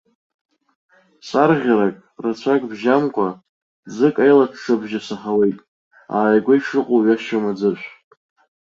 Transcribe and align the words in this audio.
Сарӷьарахь, 1.27 1.99
рацәак 2.23 2.61
бжьамкәа, 2.71 3.27
ӡык 3.95 4.15
аилаҽҽабжьы 4.23 4.99
саҳауеит, 5.07 5.59
ааигәа 6.17 6.53
ишыҟоу 6.57 7.01
ҩашьом 7.05 7.43
аӡыршә. 7.51 7.87